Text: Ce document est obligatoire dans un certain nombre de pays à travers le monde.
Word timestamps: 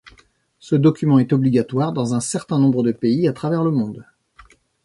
Ce 0.57 0.73
document 0.75 1.19
est 1.19 1.31
obligatoire 1.31 1.93
dans 1.93 2.15
un 2.15 2.21
certain 2.21 2.57
nombre 2.57 2.81
de 2.81 2.91
pays 2.91 3.27
à 3.27 3.33
travers 3.33 3.61
le 3.63 3.69
monde. 3.69 4.03